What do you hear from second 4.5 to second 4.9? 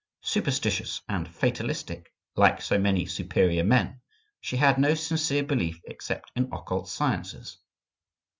had